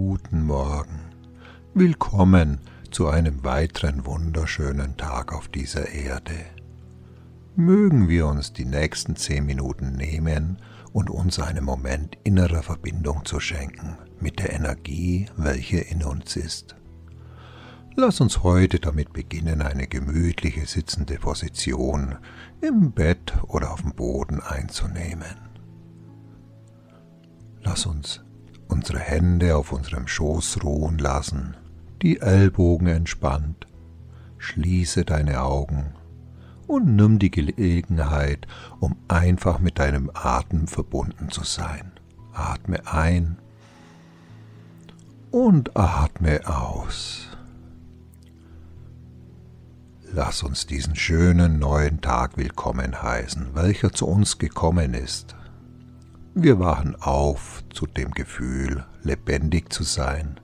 Guten 0.00 0.44
Morgen. 0.44 1.00
Willkommen 1.74 2.60
zu 2.92 3.08
einem 3.08 3.42
weiteren 3.42 4.06
wunderschönen 4.06 4.96
Tag 4.96 5.32
auf 5.32 5.48
dieser 5.48 5.88
Erde. 5.88 6.36
Mögen 7.56 8.08
wir 8.08 8.28
uns 8.28 8.52
die 8.52 8.64
nächsten 8.64 9.16
zehn 9.16 9.44
Minuten 9.44 9.96
nehmen 9.96 10.58
und 10.92 11.10
uns 11.10 11.40
einen 11.40 11.64
Moment 11.64 12.16
innerer 12.22 12.62
Verbindung 12.62 13.24
zu 13.24 13.40
schenken 13.40 13.98
mit 14.20 14.38
der 14.38 14.52
Energie, 14.52 15.26
welche 15.36 15.78
in 15.78 16.04
uns 16.04 16.36
ist. 16.36 16.76
Lass 17.96 18.20
uns 18.20 18.44
heute 18.44 18.78
damit 18.78 19.12
beginnen, 19.12 19.62
eine 19.62 19.88
gemütliche 19.88 20.64
sitzende 20.66 21.16
Position 21.16 22.14
im 22.60 22.92
Bett 22.92 23.36
oder 23.48 23.72
auf 23.72 23.82
dem 23.82 23.94
Boden 23.94 24.40
einzunehmen. 24.40 25.38
Lass 27.62 27.84
uns 27.84 28.20
unsere 28.68 28.98
Hände 28.98 29.56
auf 29.56 29.72
unserem 29.72 30.06
Schoß 30.06 30.62
ruhen 30.62 30.98
lassen, 30.98 31.56
die 32.02 32.20
Ellbogen 32.20 32.86
entspannt, 32.86 33.66
schließe 34.38 35.04
deine 35.04 35.42
Augen 35.42 35.94
und 36.66 36.94
nimm 36.94 37.18
die 37.18 37.30
Gelegenheit, 37.30 38.46
um 38.78 38.96
einfach 39.08 39.58
mit 39.58 39.78
deinem 39.78 40.10
Atem 40.14 40.68
verbunden 40.68 41.30
zu 41.30 41.42
sein. 41.42 41.92
Atme 42.32 42.86
ein 42.86 43.38
und 45.30 45.76
atme 45.76 46.40
aus. 46.46 47.28
Lass 50.12 50.42
uns 50.42 50.66
diesen 50.66 50.94
schönen 50.96 51.58
neuen 51.58 52.00
Tag 52.00 52.36
willkommen 52.36 53.02
heißen, 53.02 53.54
welcher 53.54 53.92
zu 53.92 54.06
uns 54.06 54.38
gekommen 54.38 54.94
ist. 54.94 55.37
Wir 56.40 56.60
wachen 56.60 56.94
auf 56.94 57.64
zu 57.68 57.84
dem 57.84 58.12
Gefühl, 58.12 58.84
lebendig 59.02 59.72
zu 59.72 59.82
sein, 59.82 60.38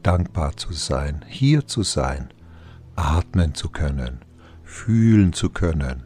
dankbar 0.00 0.56
zu 0.56 0.72
sein, 0.72 1.24
hier 1.26 1.66
zu 1.66 1.82
sein, 1.82 2.28
atmen 2.94 3.52
zu 3.56 3.68
können, 3.68 4.20
fühlen 4.62 5.32
zu 5.32 5.50
können 5.50 6.04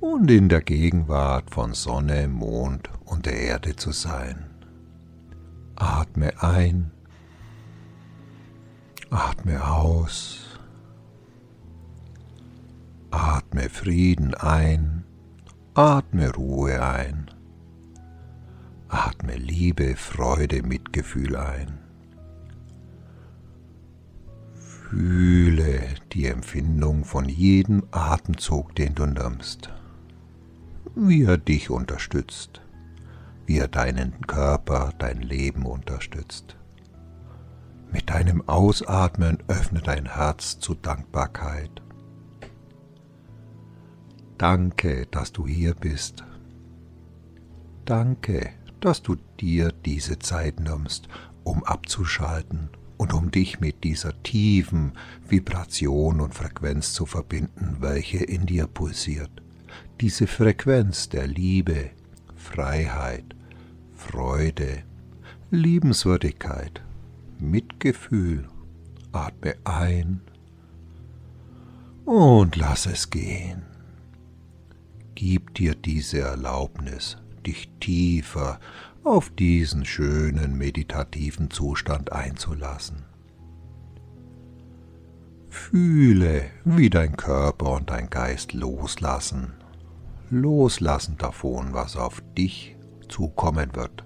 und 0.00 0.30
in 0.30 0.48
der 0.48 0.62
Gegenwart 0.62 1.50
von 1.50 1.74
Sonne, 1.74 2.26
Mond 2.26 2.88
und 3.04 3.26
der 3.26 3.38
Erde 3.38 3.76
zu 3.76 3.92
sein. 3.92 4.46
Atme 5.76 6.32
ein, 6.42 6.90
atme 9.10 9.62
aus, 9.62 10.58
atme 13.10 13.68
Frieden 13.68 14.32
ein, 14.32 15.04
atme 15.74 16.32
Ruhe 16.32 16.82
ein. 16.82 17.30
Atme 19.14 19.36
Liebe, 19.36 19.94
Freude, 19.94 20.64
Mitgefühl 20.64 21.36
ein. 21.36 21.78
Fühle 24.54 25.80
die 26.12 26.26
Empfindung 26.26 27.04
von 27.04 27.28
jedem 27.28 27.84
Atemzug, 27.92 28.74
den 28.74 28.96
du 28.96 29.06
nimmst, 29.06 29.70
wie 30.96 31.22
er 31.22 31.38
dich 31.38 31.70
unterstützt, 31.70 32.60
wie 33.46 33.58
er 33.58 33.68
deinen 33.68 34.20
Körper, 34.26 34.92
dein 34.98 35.22
Leben 35.22 35.64
unterstützt. 35.64 36.56
Mit 37.92 38.10
deinem 38.10 38.48
Ausatmen 38.48 39.38
öffne 39.46 39.80
dein 39.80 40.16
Herz 40.16 40.58
zu 40.58 40.74
Dankbarkeit. 40.74 41.82
Danke, 44.38 45.06
dass 45.06 45.30
du 45.30 45.46
hier 45.46 45.74
bist. 45.74 46.24
Danke, 47.84 48.50
dass 48.84 49.00
du 49.00 49.16
dir 49.40 49.72
diese 49.86 50.18
Zeit 50.18 50.60
nimmst, 50.60 51.08
um 51.42 51.64
abzuschalten 51.64 52.68
und 52.98 53.14
um 53.14 53.30
dich 53.30 53.58
mit 53.58 53.82
dieser 53.82 54.22
tiefen 54.22 54.92
Vibration 55.26 56.20
und 56.20 56.34
Frequenz 56.34 56.92
zu 56.92 57.06
verbinden, 57.06 57.78
welche 57.80 58.18
in 58.18 58.44
dir 58.44 58.66
pulsiert. 58.66 59.30
Diese 60.02 60.26
Frequenz 60.26 61.08
der 61.08 61.26
Liebe, 61.26 61.92
Freiheit, 62.36 63.34
Freude, 63.96 64.82
Liebenswürdigkeit, 65.50 66.82
Mitgefühl. 67.38 68.48
Atme 69.12 69.54
ein 69.64 70.20
und 72.04 72.56
lass 72.56 72.84
es 72.84 73.08
gehen. 73.08 73.62
Gib 75.14 75.54
dir 75.54 75.74
diese 75.74 76.18
Erlaubnis, 76.18 77.16
dich 77.46 77.70
tiefer 77.80 78.58
auf 79.04 79.30
diesen 79.30 79.84
schönen 79.84 80.56
meditativen 80.56 81.50
Zustand 81.50 82.12
einzulassen. 82.12 83.04
Fühle, 85.48 86.46
wie 86.64 86.90
dein 86.90 87.16
Körper 87.16 87.72
und 87.72 87.90
dein 87.90 88.10
Geist 88.10 88.54
loslassen, 88.54 89.52
loslassen 90.30 91.16
davon, 91.16 91.72
was 91.72 91.96
auf 91.96 92.22
dich 92.36 92.76
zukommen 93.08 93.74
wird. 93.74 94.04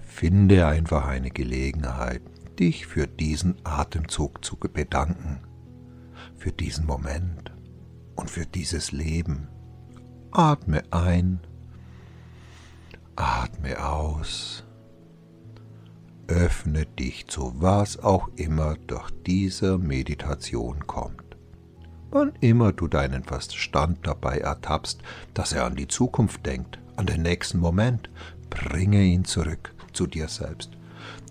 Finde 0.00 0.66
einfach 0.66 1.06
eine 1.06 1.30
Gelegenheit, 1.30 2.22
dich 2.58 2.86
für 2.86 3.06
diesen 3.06 3.56
Atemzug 3.64 4.42
zu 4.44 4.56
bedanken, 4.56 5.40
für 6.36 6.52
diesen 6.52 6.86
Moment 6.86 7.52
und 8.14 8.30
für 8.30 8.46
dieses 8.46 8.92
Leben. 8.92 9.48
Atme 10.30 10.82
ein 10.90 11.40
Atme 13.16 13.82
aus. 13.82 14.62
Öffne 16.28 16.84
dich 16.84 17.26
zu 17.28 17.54
was 17.56 17.98
auch 17.98 18.28
immer 18.36 18.76
durch 18.86 19.10
diese 19.26 19.78
Meditation 19.78 20.86
kommt. 20.86 21.24
Wann 22.10 22.34
immer 22.40 22.74
du 22.74 22.88
deinen 22.88 23.24
Verstand 23.24 24.06
dabei 24.06 24.38
ertappst, 24.38 25.00
dass 25.32 25.52
er 25.52 25.64
an 25.64 25.76
die 25.76 25.88
Zukunft 25.88 26.44
denkt, 26.44 26.78
an 26.96 27.06
den 27.06 27.22
nächsten 27.22 27.58
Moment, 27.58 28.10
bringe 28.50 29.02
ihn 29.02 29.24
zurück 29.24 29.74
zu 29.94 30.06
dir 30.06 30.28
selbst. 30.28 30.72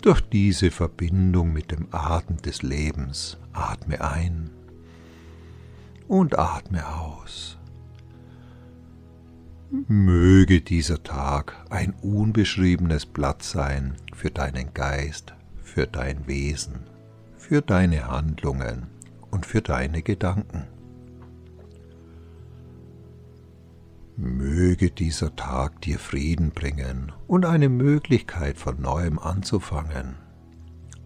Durch 0.02 0.20
diese 0.20 0.72
Verbindung 0.72 1.52
mit 1.52 1.70
dem 1.70 1.86
Atem 1.92 2.38
des 2.38 2.62
Lebens 2.62 3.38
atme 3.52 4.00
ein 4.00 4.50
und 6.08 6.36
atme 6.36 6.84
aus. 6.84 7.58
Möge 9.70 10.60
dieser 10.60 11.02
Tag 11.02 11.56
ein 11.70 11.92
unbeschriebenes 12.00 13.04
Blatt 13.04 13.42
sein 13.42 13.96
für 14.14 14.30
deinen 14.30 14.72
Geist, 14.74 15.34
für 15.60 15.88
dein 15.88 16.28
Wesen, 16.28 16.84
für 17.36 17.62
deine 17.62 18.06
Handlungen 18.06 18.86
und 19.32 19.44
für 19.44 19.62
deine 19.62 20.02
Gedanken. 20.02 20.68
Möge 24.16 24.92
dieser 24.92 25.34
Tag 25.34 25.80
dir 25.80 25.98
Frieden 25.98 26.50
bringen 26.50 27.10
und 27.26 27.44
eine 27.44 27.68
Möglichkeit 27.68 28.58
von 28.58 28.80
neuem 28.80 29.18
anzufangen. 29.18 30.14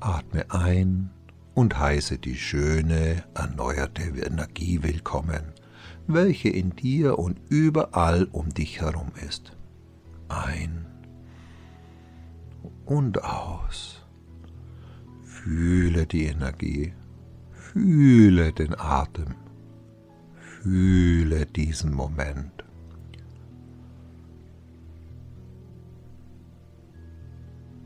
Atme 0.01 0.45
ein 0.51 1.11
und 1.55 1.79
heiße 1.79 2.19
die 2.19 2.37
schöne, 2.37 3.25
erneuerte 3.35 4.03
Energie 4.03 4.83
willkommen 4.83 5.55
welche 6.15 6.49
in 6.49 6.77
dir 6.77 7.19
und 7.19 7.41
überall 7.49 8.29
um 8.33 8.51
dich 8.51 8.81
herum 8.81 9.13
ist. 9.27 9.57
Ein 10.29 10.87
und 12.91 13.23
aus. 13.23 14.05
Fühle 15.23 16.07
die 16.07 16.25
Energie, 16.25 16.93
fühle 17.51 18.53
den 18.53 18.79
Atem, 18.79 19.37
fühle 20.41 21.47
diesen 21.47 21.95
Moment. 21.95 22.65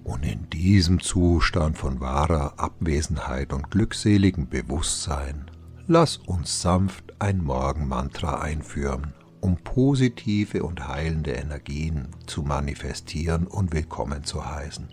Und 0.03 0.25
in 0.25 0.51
diesem 0.51 1.01
Zustand 1.01 1.79
von 1.79 2.01
wahrer 2.01 2.59
Abwesenheit 2.59 3.53
und 3.53 3.71
glückseligem 3.71 4.49
Bewusstsein 4.49 5.51
lass 5.87 6.17
uns 6.17 6.63
sanft 6.63 7.13
ein 7.19 7.45
Morgenmantra 7.45 8.41
einführen, 8.41 9.13
um 9.41 9.57
positive 9.57 10.63
und 10.63 10.89
heilende 10.89 11.33
Energien 11.33 12.09
zu 12.27 12.43
manifestieren 12.43 13.47
und 13.47 13.75
willkommen 13.75 14.25
zu 14.25 14.47
heißen, 14.47 14.89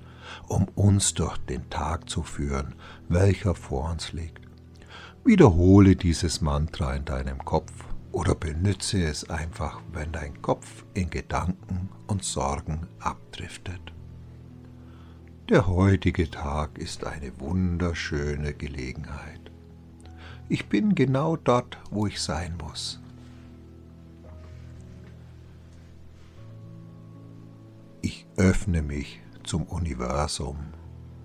um 0.47 0.67
uns 0.75 1.13
durch 1.13 1.37
den 1.37 1.69
Tag 1.69 2.09
zu 2.09 2.23
führen, 2.23 2.75
welcher 3.07 3.55
vor 3.55 3.89
uns 3.89 4.11
liegt. 4.11 4.41
Wiederhole 5.23 5.95
dieses 5.95 6.41
Mantra 6.41 6.93
in 6.93 7.05
deinem 7.05 7.45
Kopf 7.45 7.71
oder 8.11 8.35
benütze 8.35 9.01
es 9.03 9.29
einfach, 9.29 9.79
wenn 9.93 10.11
dein 10.11 10.41
Kopf 10.41 10.83
in 10.93 11.09
Gedanken 11.09 11.87
und 12.07 12.25
Sorgen 12.25 12.87
abdriftet. 12.99 13.93
Der 15.47 15.67
heutige 15.67 16.29
Tag 16.29 16.77
ist 16.77 17.05
eine 17.05 17.31
wunderschöne 17.39 18.53
Gelegenheit 18.53 19.40
ich 20.51 20.67
bin 20.67 20.95
genau 20.95 21.37
dort, 21.37 21.79
wo 21.91 22.07
ich 22.07 22.19
sein 22.19 22.57
muss. 22.61 22.99
Ich 28.01 28.25
öffne 28.35 28.81
mich 28.81 29.21
zum 29.43 29.63
Universum 29.63 30.57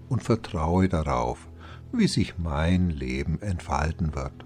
und 0.08 0.22
vertraue 0.22 0.88
darauf, 0.88 1.48
wie 1.90 2.06
sich 2.06 2.38
mein 2.38 2.88
Leben 2.88 3.42
entfalten 3.42 4.14
wird. 4.14 4.44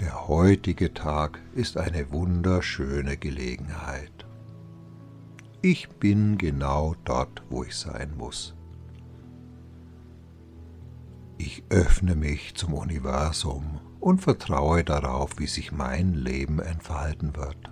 Der 0.00 0.28
heutige 0.28 0.92
Tag 0.92 1.40
ist 1.54 1.78
eine 1.78 2.12
wunderschöne 2.12 3.16
Gelegenheit. 3.16 4.26
Ich 5.62 5.88
bin 5.88 6.36
genau 6.36 6.94
dort, 7.06 7.42
wo 7.48 7.64
ich 7.64 7.74
sein 7.74 8.14
muss. 8.18 8.57
Ich 11.40 11.62
öffne 11.68 12.16
mich 12.16 12.56
zum 12.56 12.74
Universum 12.74 13.78
und 14.00 14.18
vertraue 14.18 14.82
darauf, 14.82 15.38
wie 15.38 15.46
sich 15.46 15.70
mein 15.70 16.14
Leben 16.14 16.58
entfalten 16.58 17.36
wird. 17.36 17.70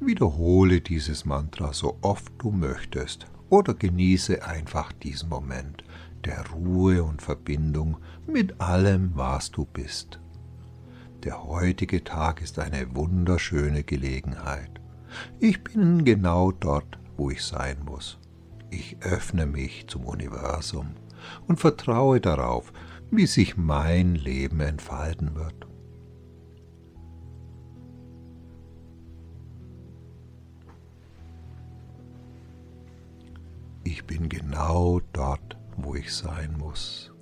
Wiederhole 0.00 0.80
dieses 0.80 1.26
Mantra 1.26 1.74
so 1.74 1.98
oft 2.00 2.32
du 2.38 2.50
möchtest 2.50 3.26
oder 3.50 3.74
genieße 3.74 4.42
einfach 4.42 4.90
diesen 4.92 5.28
Moment 5.28 5.84
der 6.24 6.48
Ruhe 6.48 7.04
und 7.04 7.20
Verbindung 7.20 7.98
mit 8.26 8.58
allem, 8.58 9.12
was 9.14 9.50
du 9.50 9.66
bist. 9.66 10.18
Der 11.24 11.44
heutige 11.44 12.02
Tag 12.04 12.40
ist 12.40 12.58
eine 12.58 12.96
wunderschöne 12.96 13.84
Gelegenheit. 13.84 14.80
Ich 15.40 15.62
bin 15.62 16.06
genau 16.06 16.52
dort, 16.52 16.98
wo 17.18 17.30
ich 17.30 17.42
sein 17.42 17.76
muss. 17.84 18.18
Ich 18.70 18.96
öffne 19.02 19.44
mich 19.44 19.86
zum 19.88 20.06
Universum 20.06 20.94
und 21.46 21.60
vertraue 21.60 22.20
darauf, 22.20 22.72
wie 23.10 23.26
sich 23.26 23.56
mein 23.56 24.14
Leben 24.14 24.60
entfalten 24.60 25.34
wird. 25.34 25.66
Ich 33.84 34.06
bin 34.06 34.28
genau 34.28 35.00
dort, 35.12 35.58
wo 35.76 35.94
ich 35.94 36.14
sein 36.14 36.56
muss. 36.56 37.12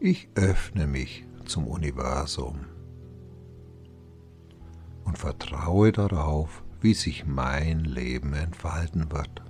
Ich 0.00 0.28
öffne 0.34 0.86
mich 0.86 1.26
zum 1.44 1.66
Universum 1.66 2.66
und 5.04 5.16
vertraue 5.16 5.92
darauf, 5.92 6.62
wie 6.80 6.94
sich 6.94 7.26
mein 7.26 7.80
Leben 7.80 8.34
entfalten 8.34 9.10
wird. 9.10 9.47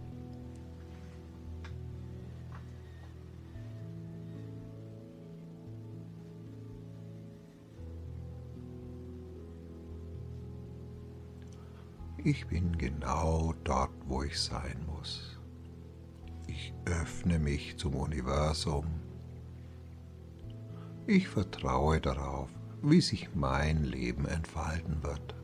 Ich 12.31 12.47
bin 12.47 12.77
genau 12.77 13.55
dort, 13.65 14.07
wo 14.07 14.23
ich 14.23 14.39
sein 14.39 14.85
muss. 14.85 15.41
Ich 16.47 16.75
öffne 16.85 17.39
mich 17.39 17.79
zum 17.79 17.95
Universum. 17.95 18.85
Ich 21.07 21.27
vertraue 21.27 22.03
darauf, 22.03 22.51
wie 22.83 23.01
sich 23.01 23.35
mein 23.35 23.83
Leben 23.83 24.27
entfalten 24.27 25.03
wird. 25.03 25.38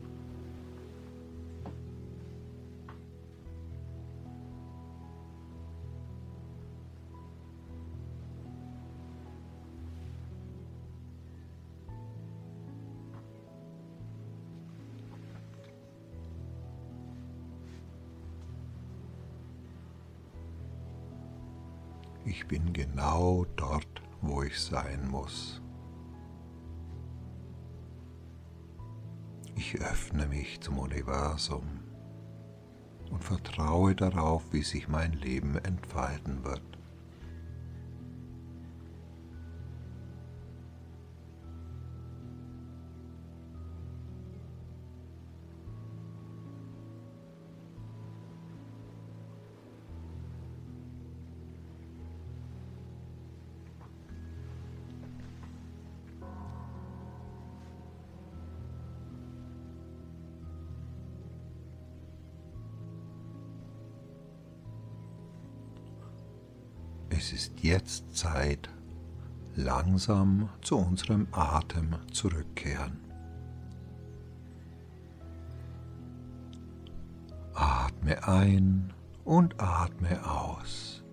Ich 22.37 22.47
bin 22.47 22.73
genau 22.73 23.45
dort, 23.55 24.03
wo 24.19 24.43
ich 24.43 24.59
sein 24.59 25.07
muss. 25.07 25.61
Ich 29.55 29.79
öffne 29.79 30.27
mich 30.27 30.59
zum 30.59 30.79
Universum 30.79 31.63
und 33.09 33.23
vertraue 33.23 33.95
darauf, 33.95 34.43
wie 34.51 34.63
sich 34.63 34.89
mein 34.89 35.13
Leben 35.13 35.57
entfalten 35.59 36.43
wird. 36.43 36.74
Es 67.17 67.31
ist 67.31 67.63
jetzt 67.63 68.13
Zeit, 68.13 68.69
langsam 69.55 70.49
zu 70.61 70.77
unserem 70.77 71.27
Atem 71.31 71.95
zurückkehren. 72.11 72.99
Atme 77.53 78.21
ein 78.27 78.93
und 79.23 79.57
atme 79.61 80.29
aus. 80.29 81.03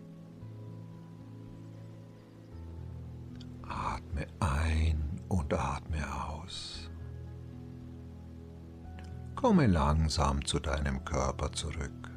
Atme 3.63 4.27
ein 4.41 5.21
und 5.29 5.55
atme 5.55 6.05
aus. 6.27 6.91
Komme 9.37 9.69
langsam 9.69 10.45
zu 10.45 10.59
deinem 10.59 11.05
Körper 11.05 11.53
zurück, 11.53 12.11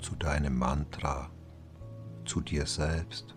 zu 0.00 0.16
deinem 0.16 0.56
Mantra 0.56 1.28
zu 2.24 2.40
dir 2.40 2.66
selbst. 2.66 3.34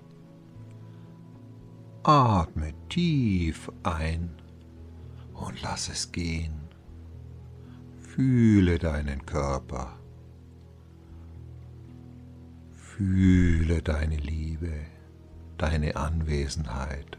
Atme 2.04 2.74
tief 2.90 3.72
ein 3.84 4.30
und 5.34 5.62
lass 5.62 5.90
es 5.90 6.12
gehen. 6.12 6.54
Fühle 8.00 8.80
deinen 8.80 9.26
Körper. 9.26 10.00
Fühle 12.72 13.82
deine 13.82 14.16
Liebe, 14.16 14.74
deine 15.58 15.96
Anwesenheit. 15.98 17.18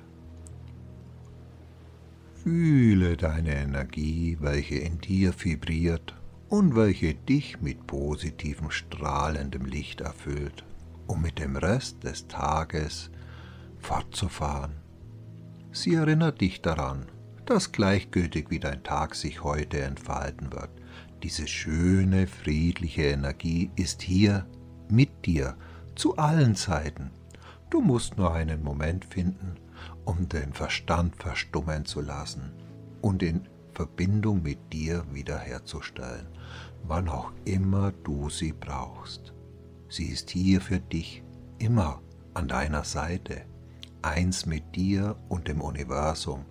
Fühle 2.42 3.16
deine 3.16 3.54
Energie, 3.56 4.38
welche 4.40 4.76
in 4.76 4.98
dir 4.98 5.34
vibriert 5.38 6.14
und 6.48 6.74
welche 6.74 7.14
dich 7.14 7.60
mit 7.60 7.86
positivem 7.86 8.70
strahlendem 8.70 9.66
Licht 9.66 10.00
erfüllt 10.00 10.64
um 11.08 11.20
mit 11.20 11.40
dem 11.40 11.56
Rest 11.56 12.04
des 12.04 12.28
Tages 12.28 13.10
fortzufahren. 13.78 14.76
Sie 15.72 15.94
erinnert 15.94 16.40
dich 16.40 16.62
daran, 16.62 17.06
dass 17.46 17.72
gleichgültig 17.72 18.50
wie 18.50 18.60
dein 18.60 18.84
Tag 18.84 19.14
sich 19.14 19.42
heute 19.42 19.80
entfalten 19.80 20.52
wird, 20.52 20.70
diese 21.22 21.48
schöne, 21.48 22.26
friedliche 22.26 23.02
Energie 23.02 23.70
ist 23.74 24.02
hier 24.02 24.46
mit 24.88 25.26
dir 25.26 25.56
zu 25.96 26.16
allen 26.16 26.54
Zeiten. 26.54 27.10
Du 27.70 27.80
musst 27.80 28.16
nur 28.16 28.32
einen 28.32 28.62
Moment 28.62 29.04
finden, 29.04 29.56
um 30.04 30.28
den 30.28 30.52
Verstand 30.52 31.16
verstummen 31.16 31.84
zu 31.84 32.00
lassen 32.00 32.52
und 33.02 33.22
in 33.22 33.48
Verbindung 33.72 34.42
mit 34.42 34.72
dir 34.72 35.04
wiederherzustellen, 35.12 36.26
wann 36.84 37.08
auch 37.08 37.32
immer 37.44 37.92
du 38.04 38.30
sie 38.30 38.52
brauchst. 38.52 39.32
Sie 39.88 40.06
ist 40.06 40.30
hier 40.30 40.60
für 40.60 40.80
dich, 40.80 41.22
immer 41.58 42.02
an 42.34 42.48
deiner 42.48 42.84
Seite, 42.84 43.42
eins 44.02 44.46
mit 44.46 44.76
dir 44.76 45.16
und 45.28 45.48
dem 45.48 45.60
Universum. 45.60 46.44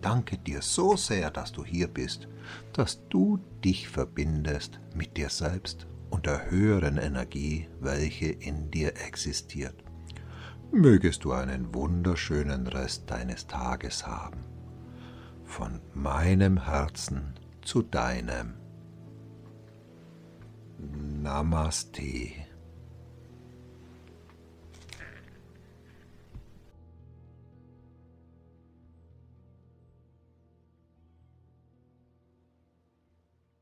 Danke 0.00 0.38
dir 0.38 0.62
so 0.62 0.96
sehr, 0.96 1.30
dass 1.30 1.52
du 1.52 1.64
hier 1.64 1.88
bist, 1.88 2.28
dass 2.72 3.06
du 3.08 3.38
dich 3.64 3.88
verbindest 3.88 4.80
mit 4.94 5.16
dir 5.16 5.28
selbst 5.28 5.86
und 6.10 6.26
der 6.26 6.50
höheren 6.50 6.96
Energie, 6.96 7.68
welche 7.80 8.26
in 8.26 8.70
dir 8.70 8.96
existiert. 8.96 9.84
Mögest 10.72 11.24
du 11.24 11.32
einen 11.32 11.74
wunderschönen 11.74 12.66
Rest 12.66 13.10
deines 13.10 13.46
Tages 13.46 14.06
haben. 14.06 14.44
Von 15.44 15.80
meinem 15.94 16.64
Herzen 16.64 17.34
zu 17.62 17.82
deinem. 17.82 18.54
Namaste. 21.22 22.49